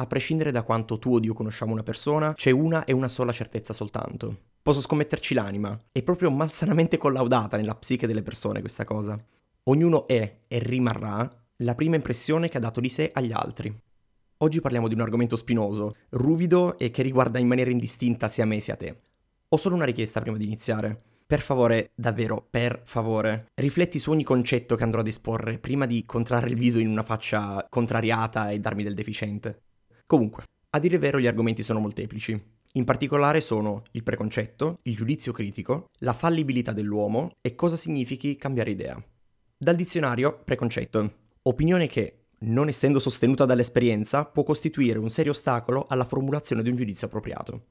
[0.00, 3.32] a prescindere da quanto tu o io conosciamo una persona, c'è una e una sola
[3.32, 4.46] certezza soltanto.
[4.62, 5.78] Posso scommetterci l'anima.
[5.90, 9.18] È proprio malsanamente collaudata nella psiche delle persone questa cosa.
[9.64, 13.76] Ognuno è e rimarrà la prima impressione che ha dato di sé agli altri.
[14.38, 18.60] Oggi parliamo di un argomento spinoso, ruvido e che riguarda in maniera indistinta sia me
[18.60, 19.00] sia te.
[19.48, 20.96] Ho solo una richiesta prima di iniziare.
[21.26, 26.04] Per favore, davvero, per favore, rifletti su ogni concetto che andrò ad esporre prima di
[26.06, 29.62] contrarre il viso in una faccia contrariata e darmi del deficiente.
[30.08, 32.42] Comunque, a dire vero gli argomenti sono molteplici.
[32.72, 38.70] In particolare sono il preconcetto, il giudizio critico, la fallibilità dell'uomo e cosa significhi cambiare
[38.70, 38.98] idea.
[39.54, 41.12] Dal dizionario, preconcetto.
[41.42, 46.76] Opinione che, non essendo sostenuta dall'esperienza, può costituire un serio ostacolo alla formulazione di un
[46.76, 47.64] giudizio appropriato.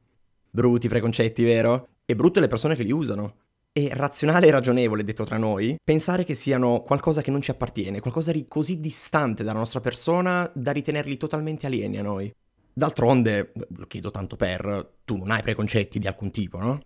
[0.52, 1.88] Brutti preconcetti, vero?
[2.06, 3.47] E brutte le persone che li usano.
[3.78, 8.00] È razionale e ragionevole, detto tra noi, pensare che siano qualcosa che non ci appartiene,
[8.00, 12.34] qualcosa di così distante dalla nostra persona da ritenerli totalmente alieni a noi.
[12.74, 16.80] D'altronde, lo chiedo tanto per, tu non hai preconcetti di alcun tipo, no?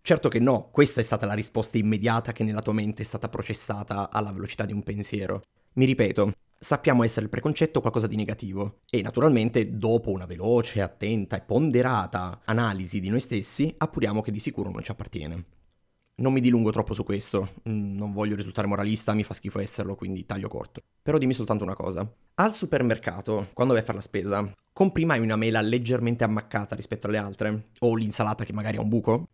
[0.00, 3.28] Certo che no, questa è stata la risposta immediata che nella tua mente è stata
[3.28, 5.42] processata alla velocità di un pensiero.
[5.72, 11.36] Mi ripeto, sappiamo essere il preconcetto qualcosa di negativo e naturalmente dopo una veloce, attenta
[11.36, 15.44] e ponderata analisi di noi stessi appuriamo che di sicuro non ci appartiene.
[16.20, 19.94] Non mi dilungo troppo su questo, mm, non voglio risultare moralista, mi fa schifo esserlo,
[19.94, 20.80] quindi taglio corto.
[21.00, 22.10] Però dimmi soltanto una cosa.
[22.34, 27.06] Al supermercato, quando vai a fare la spesa, compri mai una mela leggermente ammaccata rispetto
[27.06, 27.68] alle altre?
[27.80, 29.28] O l'insalata che magari ha un buco?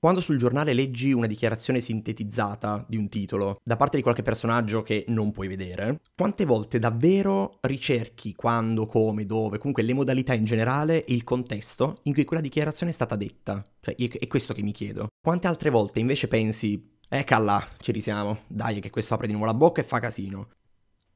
[0.00, 4.80] Quando sul giornale leggi una dichiarazione sintetizzata di un titolo da parte di qualche personaggio
[4.82, 10.44] che non puoi vedere, quante volte davvero ricerchi quando, come, dove, comunque le modalità in
[10.44, 13.60] generale e il contesto in cui quella dichiarazione è stata detta?
[13.80, 15.08] Cioè, è questo che mi chiedo.
[15.20, 19.48] Quante altre volte invece pensi, ecca là, ci risiamo, dai che questo apre di nuovo
[19.48, 20.50] la bocca e fa casino.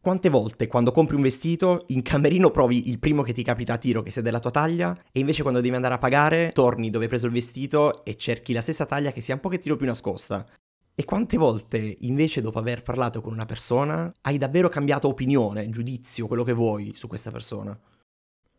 [0.03, 3.79] Quante volte quando compri un vestito in camerino provi il primo che ti capita a
[3.79, 7.05] tiro che sia della tua taglia e invece quando devi andare a pagare torni dove
[7.05, 10.45] hai preso il vestito e cerchi la stessa taglia che sia un pochettino più nascosta?
[10.93, 16.27] E quante volte invece dopo aver parlato con una persona hai davvero cambiato opinione, giudizio,
[16.27, 17.79] quello che vuoi su questa persona?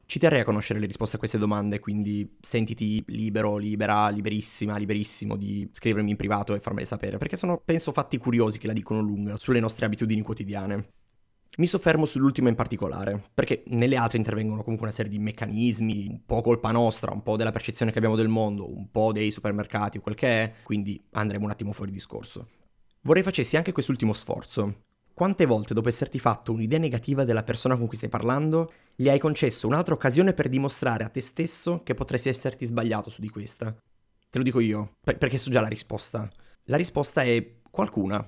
[0.05, 5.35] Ci terrei a conoscere le risposte a queste domande, quindi sentiti libero, libera, liberissima, liberissimo
[5.35, 9.01] di scrivermi in privato e farmele sapere, perché sono, penso, fatti curiosi che la dicono
[9.01, 11.01] lunga sulle nostre abitudini quotidiane.
[11.55, 16.25] Mi soffermo sull'ultima in particolare, perché nelle altre intervengono comunque una serie di meccanismi, un
[16.25, 19.99] po' colpa nostra, un po' della percezione che abbiamo del mondo, un po' dei supermercati,
[19.99, 22.47] quel che è, quindi andremo un attimo fuori discorso.
[23.01, 24.85] Vorrei facessi anche quest'ultimo sforzo.
[25.13, 29.19] Quante volte dopo esserti fatto un'idea negativa della persona con cui stai parlando, gli hai
[29.19, 33.71] concesso un'altra occasione per dimostrare a te stesso che potresti esserti sbagliato su di questa?
[33.71, 36.27] Te lo dico io, perché so già la risposta.
[36.63, 38.27] La risposta è qualcuna,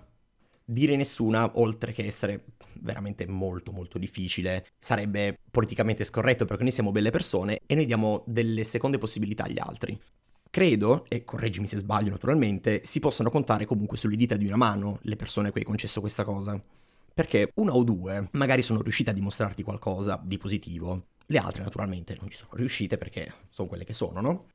[0.65, 2.43] dire nessuna, oltre che essere
[2.81, 8.23] veramente molto molto difficile, sarebbe politicamente scorretto perché noi siamo belle persone e noi diamo
[8.25, 9.97] delle seconde possibilità agli altri.
[10.49, 14.99] Credo, e correggimi se sbaglio naturalmente, si possono contare comunque sulle dita di una mano
[15.01, 16.59] le persone a cui hai concesso questa cosa.
[17.13, 22.15] Perché una o due magari sono riuscite a dimostrarti qualcosa di positivo, le altre naturalmente
[22.19, 24.45] non ci sono riuscite perché sono quelle che sono, no?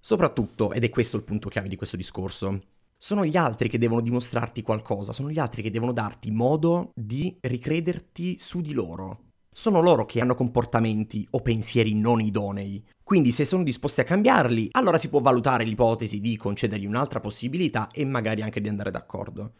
[0.00, 2.60] Soprattutto, ed è questo il punto chiave di questo discorso,
[3.02, 7.34] sono gli altri che devono dimostrarti qualcosa, sono gli altri che devono darti modo di
[7.40, 9.28] ricrederti su di loro.
[9.50, 12.84] Sono loro che hanno comportamenti o pensieri non idonei.
[13.02, 17.88] Quindi se sono disposti a cambiarli, allora si può valutare l'ipotesi di concedergli un'altra possibilità
[17.90, 19.54] e magari anche di andare d'accordo.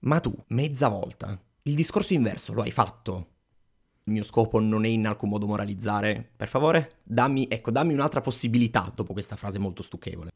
[0.00, 3.26] Ma tu, mezza volta, il discorso inverso lo hai fatto.
[4.04, 6.30] Il mio scopo non è in alcun modo moralizzare.
[6.34, 10.30] Per favore, dammi, ecco, dammi un'altra possibilità dopo questa frase molto stucchevole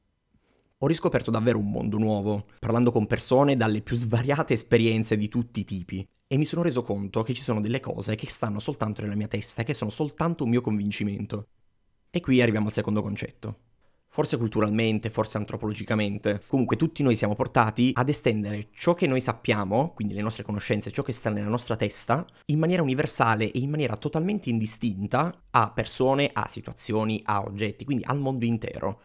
[0.82, 5.60] ho riscoperto davvero un mondo nuovo, parlando con persone dalle più svariate esperienze di tutti
[5.60, 9.02] i tipi, e mi sono reso conto che ci sono delle cose che stanno soltanto
[9.02, 11.48] nella mia testa e che sono soltanto un mio convincimento.
[12.08, 13.58] E qui arriviamo al secondo concetto.
[14.08, 19.92] Forse culturalmente, forse antropologicamente, comunque tutti noi siamo portati ad estendere ciò che noi sappiamo,
[19.92, 23.68] quindi le nostre conoscenze, ciò che sta nella nostra testa, in maniera universale e in
[23.68, 29.00] maniera totalmente indistinta a persone, a situazioni, a oggetti, quindi al mondo intero.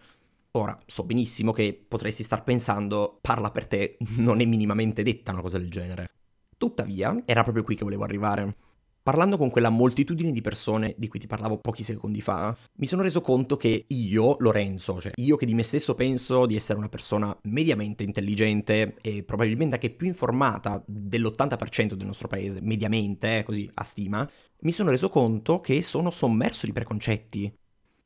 [0.55, 5.41] Ora, so benissimo che potresti star pensando, parla per te, non è minimamente detta una
[5.41, 6.11] cosa del genere.
[6.57, 8.55] Tuttavia, era proprio qui che volevo arrivare.
[9.03, 13.01] Parlando con quella moltitudine di persone di cui ti parlavo pochi secondi fa, mi sono
[13.01, 16.89] reso conto che io, Lorenzo, cioè io che di me stesso penso di essere una
[16.89, 23.69] persona mediamente intelligente e probabilmente anche più informata dell'80% del nostro paese, mediamente, eh, così
[23.73, 24.27] a stima,
[24.61, 27.53] mi sono reso conto che sono sommerso di preconcetti.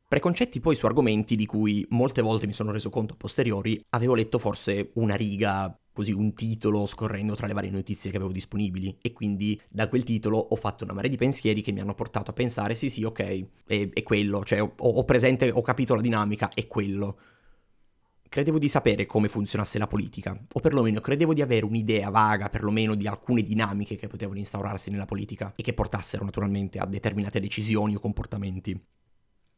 [0.09, 4.15] Preconcetti poi su argomenti di cui molte volte mi sono reso conto a posteriori, avevo
[4.15, 8.97] letto forse una riga così un titolo scorrendo tra le varie notizie che avevo disponibili
[9.03, 12.31] e quindi da quel titolo ho fatto una marea di pensieri che mi hanno portato
[12.31, 16.01] a pensare sì sì ok, è, è quello, cioè ho, ho presente, ho capito la
[16.01, 17.19] dinamica, è quello.
[18.27, 22.95] Credevo di sapere come funzionasse la politica, o perlomeno credevo di avere un'idea vaga perlomeno
[22.95, 27.93] di alcune dinamiche che potevano instaurarsi nella politica e che portassero naturalmente a determinate decisioni
[27.93, 28.97] o comportamenti.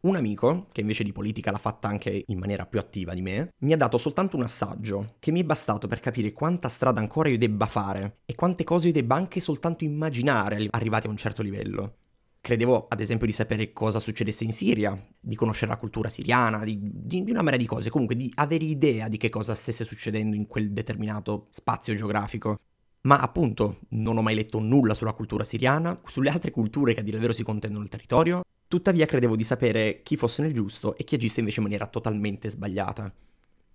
[0.02, 3.54] Un amico, che invece di politica l'ha fatta anche in maniera più attiva di me,
[3.60, 7.30] mi ha dato soltanto un assaggio, che mi è bastato per capire quanta strada ancora
[7.30, 11.44] io debba fare e quante cose io debba anche soltanto immaginare arrivati a un certo
[11.44, 11.98] livello.
[12.42, 16.80] Credevo, ad esempio, di sapere cosa succedesse in Siria, di conoscere la cultura siriana, di,
[16.82, 20.36] di, di, una marea di cose, comunque di avere idea di che cosa stesse succedendo
[20.36, 22.58] in quel determinato spazio geografico.
[23.02, 27.04] Ma appunto, non ho mai letto nulla sulla cultura siriana, sulle altre culture che a
[27.04, 30.96] dire il vero si contendono nel territorio, tuttavia credevo di sapere chi fosse nel giusto
[30.96, 33.14] e chi agisse invece in maniera totalmente sbagliata.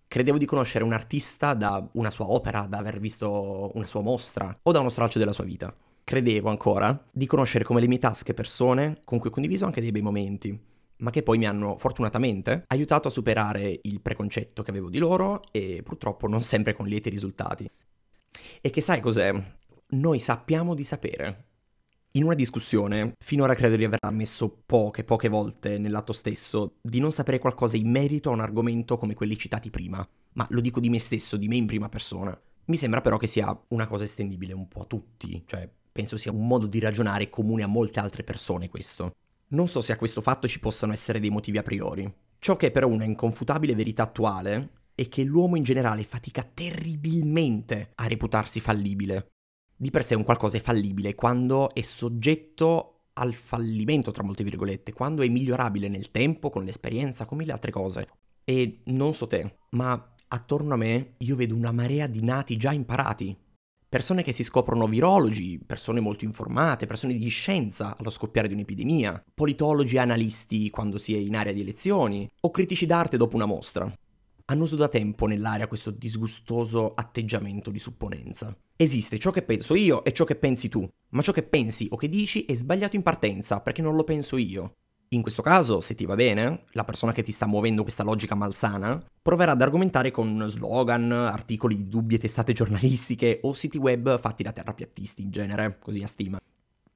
[0.08, 4.56] Credevo di conoscere un artista da una sua opera, da aver visto una sua mostra
[4.62, 5.74] o da uno stralcio della sua vita
[6.06, 9.90] credevo ancora di conoscere come le mie tasche persone con cui ho condiviso anche dei
[9.90, 10.56] bei momenti,
[10.98, 15.42] ma che poi mi hanno fortunatamente aiutato a superare il preconcetto che avevo di loro
[15.50, 17.68] e purtroppo non sempre con lieti risultati.
[18.60, 19.34] E che sai cos'è?
[19.88, 21.45] Noi sappiamo di sapere.
[22.16, 27.12] In una discussione, finora credo di aver ammesso poche, poche volte nell'atto stesso di non
[27.12, 30.88] sapere qualcosa in merito a un argomento come quelli citati prima, ma lo dico di
[30.88, 32.38] me stesso, di me in prima persona.
[32.66, 36.30] Mi sembra però che sia una cosa estendibile un po' a tutti, cioè Penso sia
[36.30, 39.12] un modo di ragionare comune a molte altre persone questo.
[39.48, 42.10] Non so se a questo fatto ci possano essere dei motivi a priori.
[42.38, 47.92] Ciò che è però una inconfutabile verità attuale è che l'uomo in generale fatica terribilmente
[47.94, 49.28] a reputarsi fallibile.
[49.78, 54.94] Di per sé un qualcosa è fallibile quando è soggetto al fallimento, tra molte virgolette,
[54.94, 58.08] quando è migliorabile nel tempo, con l'esperienza, con mille altre cose.
[58.42, 62.72] E non so te, ma attorno a me io vedo una marea di nati già
[62.72, 63.36] imparati,
[63.86, 69.24] persone che si scoprono virologi, persone molto informate, persone di scienza allo scoppiare di un'epidemia,
[69.34, 73.46] politologi e analisti quando si è in area di elezioni, o critici d'arte dopo una
[73.46, 73.92] mostra.
[74.48, 78.56] Hanno uso da tempo nell'area questo disgustoso atteggiamento di supponenza.
[78.76, 81.96] Esiste ciò che penso io e ciò che pensi tu, ma ciò che pensi o
[81.96, 84.74] che dici è sbagliato in partenza perché non lo penso io.
[85.08, 88.36] In questo caso, se ti va bene, la persona che ti sta muovendo questa logica
[88.36, 94.44] malsana proverà ad argomentare con slogan, articoli di dubbie testate giornalistiche o siti web fatti
[94.44, 96.38] da terrapiattisti in genere, così a stima.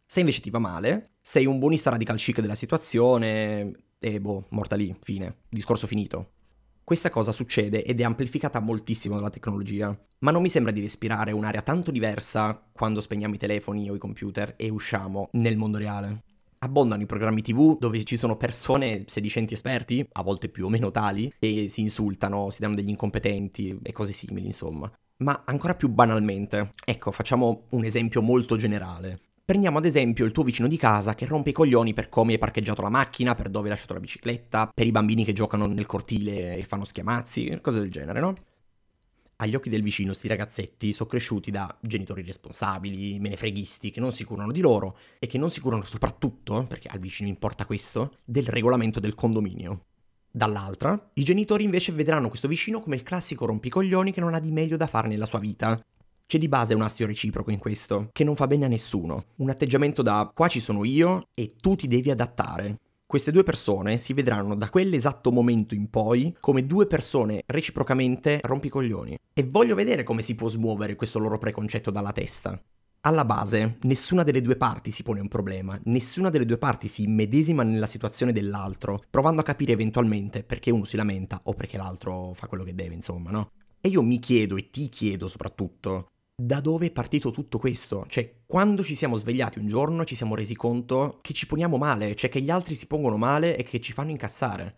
[0.07, 4.77] Se invece ti va male, sei un buonista radical chic della situazione e boh, morta
[4.77, 6.39] lì, fine, discorso finito.
[6.85, 11.33] Questa cosa succede ed è amplificata moltissimo dalla tecnologia, ma non mi sembra di respirare
[11.33, 16.23] un'area tanto diversa quando spegniamo i telefoni o i computer e usciamo nel mondo reale
[16.63, 20.91] abbondano i programmi TV dove ci sono persone sedicenti esperti, a volte più o meno
[20.91, 24.91] tali, e si insultano, si danno degli incompetenti e cose simili, insomma.
[25.19, 29.21] Ma ancora più banalmente, ecco, facciamo un esempio molto generale.
[29.51, 32.39] Prendiamo ad esempio il tuo vicino di casa che rompe i coglioni per come hai
[32.39, 35.87] parcheggiato la macchina, per dove hai lasciato la bicicletta, per i bambini che giocano nel
[35.87, 38.35] cortile e fanno schiamazzi, cose del genere, no?
[39.39, 44.23] agli occhi del vicino sti ragazzetti sono cresciuti da genitori responsabili, menefreghisti, che non si
[44.23, 48.47] curano di loro e che non si curano soprattutto, perché al vicino importa questo, del
[48.47, 49.87] regolamento del condominio.
[50.31, 54.53] Dall'altra, i genitori invece vedranno questo vicino come il classico rompicoglioni che non ha di
[54.53, 55.85] meglio da fare nella sua vita.
[56.31, 59.25] C'è di base un astio reciproco in questo, che non fa bene a nessuno.
[59.39, 62.79] Un atteggiamento da qua ci sono io e tu ti devi adattare.
[63.05, 69.19] Queste due persone si vedranno da quell'esatto momento in poi come due persone reciprocamente rompicoglioni.
[69.35, 72.63] E voglio vedere come si può smuovere questo loro preconcetto dalla testa.
[73.01, 77.03] Alla base, nessuna delle due parti si pone un problema, nessuna delle due parti si
[77.03, 82.35] immedesima nella situazione dell'altro, provando a capire eventualmente perché uno si lamenta o perché l'altro
[82.35, 83.51] fa quello che deve, insomma, no?
[83.81, 88.07] E io mi chiedo e ti chiedo soprattutto, da dove è partito tutto questo?
[88.09, 92.17] Cioè, quando ci siamo svegliati un giorno ci siamo resi conto che ci poniamo male,
[92.17, 94.75] cioè che gli altri si pongono male e che ci fanno incazzare.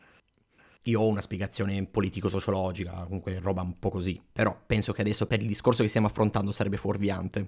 [0.87, 5.41] Io ho una spiegazione politico-sociologica, comunque roba un po' così, però penso che adesso per
[5.41, 7.47] il discorso che stiamo affrontando sarebbe fuorviante.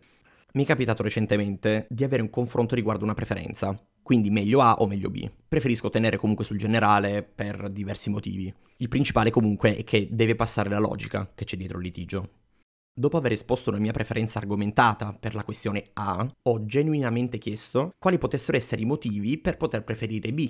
[0.52, 4.86] Mi è capitato recentemente di avere un confronto riguardo una preferenza, quindi meglio A o
[4.86, 5.28] meglio B.
[5.48, 8.54] Preferisco tenere comunque sul generale per diversi motivi.
[8.76, 12.42] Il principale comunque è che deve passare la logica che c'è dietro il litigio.
[12.96, 18.18] Dopo aver esposto la mia preferenza argomentata per la questione A, ho genuinamente chiesto quali
[18.18, 20.48] potessero essere i motivi per poter preferire B.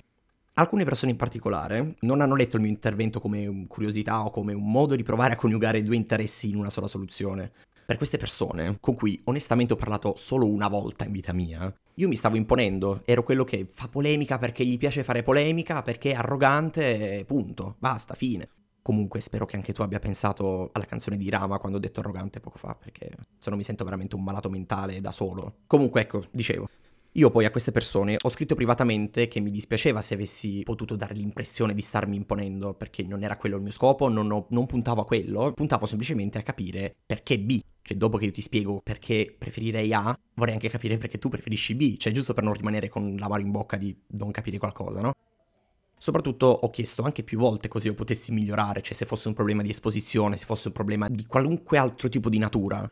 [0.56, 4.70] Alcune persone in particolare non hanno letto il mio intervento come curiosità o come un
[4.70, 7.50] modo di provare a coniugare due interessi in una sola soluzione.
[7.86, 12.08] Per queste persone, con cui onestamente ho parlato solo una volta in vita mia, io
[12.08, 16.16] mi stavo imponendo, ero quello che fa polemica perché gli piace fare polemica, perché è
[16.16, 18.48] arrogante, punto, basta, fine.
[18.84, 22.38] Comunque spero che anche tu abbia pensato alla canzone di Rama quando ho detto arrogante
[22.38, 25.60] poco fa, perché se no mi sento veramente un malato mentale da solo.
[25.66, 26.68] Comunque ecco, dicevo,
[27.12, 31.14] io poi a queste persone ho scritto privatamente che mi dispiaceva se avessi potuto dare
[31.14, 35.00] l'impressione di starmi imponendo, perché non era quello il mio scopo, non, ho, non puntavo
[35.00, 37.58] a quello, puntavo semplicemente a capire perché B.
[37.80, 41.74] Cioè, dopo che io ti spiego perché preferirei A, vorrei anche capire perché tu preferisci
[41.74, 45.14] B, cioè giusto per non rimanere con l'amaro in bocca di non capire qualcosa, no?
[46.04, 49.62] Soprattutto ho chiesto anche più volte così io potessi migliorare, cioè se fosse un problema
[49.62, 52.86] di esposizione, se fosse un problema di qualunque altro tipo di natura.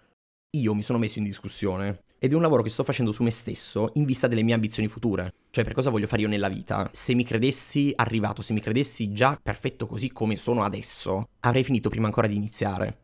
[0.56, 3.30] Io mi sono messo in discussione ed è un lavoro che sto facendo su me
[3.30, 5.30] stesso in vista delle mie ambizioni future.
[5.50, 6.88] Cioè, per cosa voglio fare io nella vita?
[6.90, 11.90] Se mi credessi arrivato, se mi credessi già perfetto così come sono adesso, avrei finito
[11.90, 13.01] prima ancora di iniziare.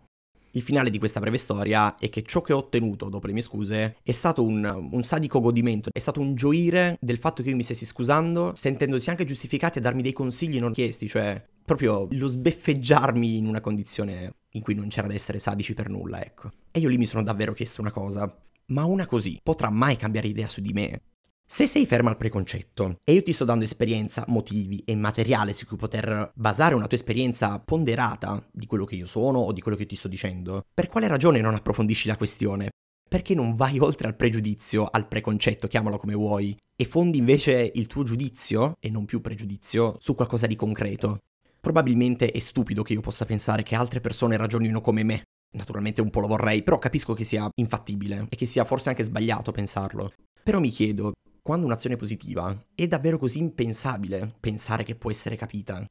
[0.53, 3.43] Il finale di questa breve storia è che ciò che ho ottenuto dopo le mie
[3.43, 7.57] scuse è stato un, un, sadico godimento, è stato un gioire del fatto che io
[7.57, 12.27] mi stessi scusando, sentendosi anche giustificati a darmi dei consigli non chiesti, cioè proprio lo
[12.27, 16.51] sbeffeggiarmi in una condizione in cui non c'era da essere sadici per nulla, ecco.
[16.71, 18.35] E io lì mi sono davvero chiesto una cosa,
[18.67, 21.03] ma una così potrà mai cambiare idea su di me?
[21.51, 25.67] Se sei ferma al preconcetto e io ti sto dando esperienza, motivi e materiale su
[25.67, 29.77] cui poter basare una tua esperienza ponderata di quello che io sono o di quello
[29.77, 32.69] che ti sto dicendo, per quale ragione non approfondisci la questione?
[33.09, 37.87] Perché non vai oltre al pregiudizio, al preconcetto, chiamalo come vuoi, e fondi invece il
[37.87, 41.23] tuo giudizio, e non più pregiudizio, su qualcosa di concreto?
[41.59, 46.11] Probabilmente è stupido che io possa pensare che altre persone ragionino come me, Naturalmente un
[46.11, 50.13] po' lo vorrei, però capisco che sia infattibile e che sia forse anche sbagliato pensarlo.
[50.43, 51.15] Però mi chiedo,
[51.49, 55.83] quando un'azione positiva, è davvero così impensabile pensare che può essere capita?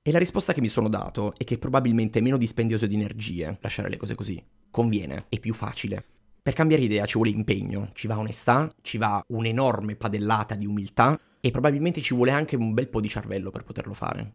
[0.00, 3.58] E la risposta che mi sono dato è che probabilmente è meno dispendioso di energie
[3.62, 4.40] lasciare le cose così.
[4.70, 6.04] Conviene, è più facile.
[6.40, 11.18] Per cambiare idea ci vuole impegno, ci va onestà, ci va un'enorme padellata di umiltà
[11.40, 14.34] e probabilmente ci vuole anche un bel po' di cervello per poterlo fare.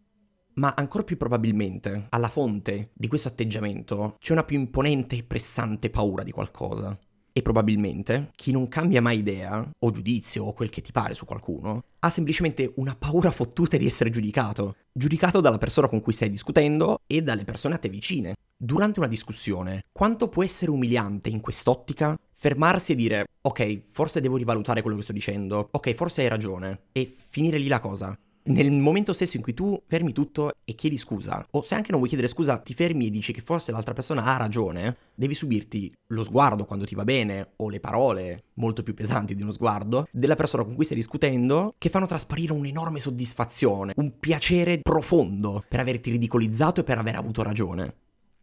[0.56, 5.88] Ma ancora più probabilmente, alla fonte di questo atteggiamento c'è una più imponente e pressante
[5.88, 6.94] paura di qualcosa.
[7.34, 11.24] E probabilmente chi non cambia mai idea, o giudizio, o quel che ti pare su
[11.24, 14.76] qualcuno, ha semplicemente una paura fottuta di essere giudicato.
[14.92, 18.34] Giudicato dalla persona con cui stai discutendo e dalle persone a te vicine.
[18.54, 24.36] Durante una discussione, quanto può essere umiliante in quest'ottica fermarsi e dire ok, forse devo
[24.36, 28.72] rivalutare quello che sto dicendo, ok, forse hai ragione, e finire lì la cosa nel
[28.72, 32.08] momento stesso in cui tu fermi tutto e chiedi scusa, o se anche non vuoi
[32.08, 36.22] chiedere scusa, ti fermi e dici che forse l'altra persona ha ragione, devi subirti lo
[36.22, 40.36] sguardo quando ti va bene, o le parole molto più pesanti di uno sguardo, della
[40.36, 46.10] persona con cui stai discutendo, che fanno trasparire un'enorme soddisfazione, un piacere profondo per averti
[46.10, 47.94] ridicolizzato e per aver avuto ragione.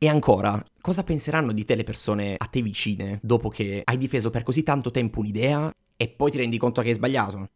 [0.01, 4.29] E ancora, cosa penseranno di te le persone a te vicine dopo che hai difeso
[4.29, 7.49] per così tanto tempo un'idea e poi ti rendi conto che hai sbagliato?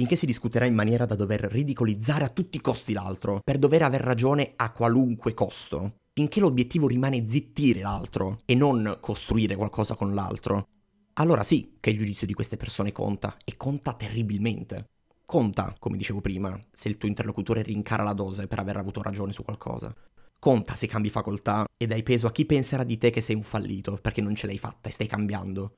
[0.00, 3.82] Finché si discuterà in maniera da dover ridicolizzare a tutti i costi l'altro, per dover
[3.82, 10.14] aver ragione a qualunque costo, finché l'obiettivo rimane zittire l'altro e non costruire qualcosa con
[10.14, 10.68] l'altro,
[11.14, 14.86] allora sì che il giudizio di queste persone conta, e conta terribilmente.
[15.26, 19.34] Conta, come dicevo prima, se il tuo interlocutore rincara la dose per aver avuto ragione
[19.34, 19.94] su qualcosa.
[20.38, 23.42] Conta se cambi facoltà e dai peso a chi penserà di te che sei un
[23.42, 25.74] fallito perché non ce l'hai fatta e stai cambiando.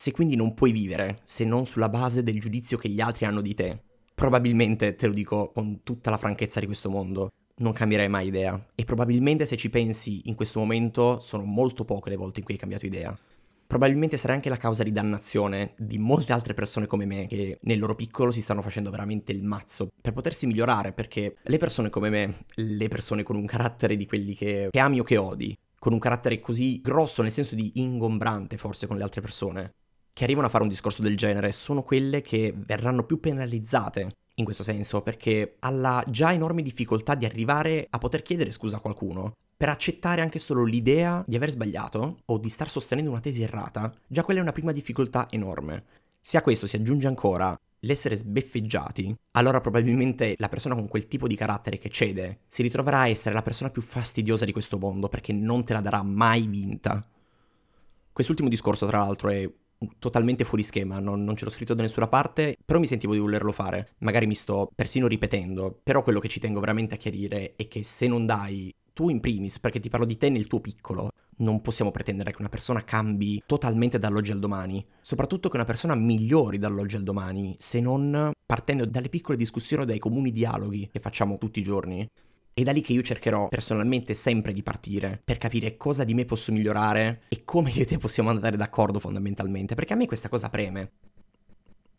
[0.00, 3.40] Se quindi non puoi vivere se non sulla base del giudizio che gli altri hanno
[3.40, 3.82] di te,
[4.14, 8.64] probabilmente, te lo dico con tutta la franchezza di questo mondo, non cambierai mai idea.
[8.76, 12.54] E probabilmente se ci pensi in questo momento sono molto poche le volte in cui
[12.54, 13.18] hai cambiato idea.
[13.66, 17.80] Probabilmente sarai anche la causa di dannazione di molte altre persone come me che nel
[17.80, 22.08] loro piccolo si stanno facendo veramente il mazzo per potersi migliorare perché le persone come
[22.08, 25.92] me, le persone con un carattere di quelli che, che ami o che odi, con
[25.92, 29.72] un carattere così grosso nel senso di ingombrante forse con le altre persone,
[30.18, 34.44] che arrivano a fare un discorso del genere sono quelle che verranno più penalizzate in
[34.44, 39.34] questo senso, perché alla già enorme difficoltà di arrivare a poter chiedere scusa a qualcuno,
[39.56, 43.94] per accettare anche solo l'idea di aver sbagliato o di star sostenendo una tesi errata,
[44.08, 45.84] già quella è una prima difficoltà enorme.
[46.20, 51.28] Se a questo si aggiunge ancora l'essere sbeffeggiati, allora probabilmente la persona con quel tipo
[51.28, 55.08] di carattere che cede si ritroverà a essere la persona più fastidiosa di questo mondo
[55.08, 57.08] perché non te la darà mai vinta.
[58.12, 59.48] Quest'ultimo discorso, tra l'altro, è
[59.98, 63.18] totalmente fuori schema, non, non, ce l'ho scritto da nessuna parte, però mi sentivo di
[63.18, 63.90] volerlo fare.
[63.98, 67.84] Magari mi sto persino ripetendo, però quello che ci tengo veramente a chiarire è che
[67.84, 71.60] se non dai tu in primis, perché ti parlo di te nel tuo piccolo, non
[71.60, 76.58] possiamo pretendere che una persona cambi totalmente dall'oggi al domani, soprattutto che una persona migliori
[76.58, 81.38] dall'oggi al domani, se non partendo dalle piccole discussioni o dai comuni dialoghi che facciamo
[81.38, 82.08] tutti i giorni.
[82.58, 86.24] È da lì che io cercherò personalmente sempre di partire per capire cosa di me
[86.24, 90.28] posso migliorare e come io e te possiamo andare d'accordo fondamentalmente, perché a me questa
[90.28, 90.90] cosa preme.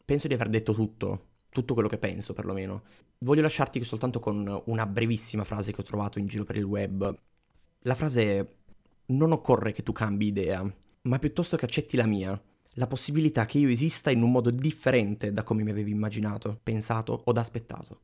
[0.03, 1.27] Penso di aver detto tutto.
[1.47, 2.83] tutto quello che penso perlomeno.
[3.19, 7.17] Voglio lasciarti soltanto con una brevissima frase che ho trovato in giro per il web.
[7.83, 8.45] La frase è
[9.13, 10.69] non occorre che tu cambi idea,
[11.03, 12.37] ma piuttosto che accetti la mia,
[12.71, 17.21] la possibilità che io esista in un modo differente da come mi avevi immaginato, pensato
[17.23, 18.01] o aspettato.